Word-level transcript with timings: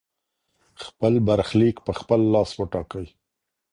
خپل 0.85 1.13
برخليک 1.27 1.75
په 1.85 1.91
خپل 1.99 2.19
لاس 2.33 2.51
وټاکئ. 2.59 3.07